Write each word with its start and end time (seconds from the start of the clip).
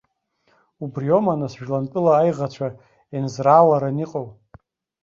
Убриоума, 0.83 1.33
нас, 1.41 1.53
жәлантәыла 1.59 2.11
аиӷацәа 2.15 2.67
еинзрааларан 3.15 3.97
иҟоу? 4.03 4.27